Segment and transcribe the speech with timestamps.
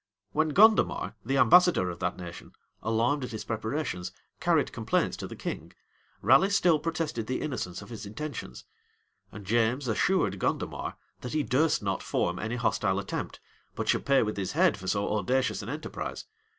[0.31, 5.35] When Gondomar, the ambassador of that nation, alarmed at his preparations, carried complaints to the
[5.35, 5.73] king,
[6.23, 8.65] Raleigh still protested the innocence of his intentions;
[9.31, 13.39] and James assured Gondomar, that he durst not form any hostile attempt,
[13.75, 16.25] but should pay with his head for so audacious an enterprise.